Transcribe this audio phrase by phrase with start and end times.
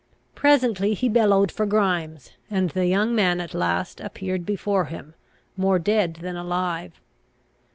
[0.33, 5.13] Presently he bellowed for Grimes, and the young man at last appeared before him,
[5.55, 6.99] more dead than alive.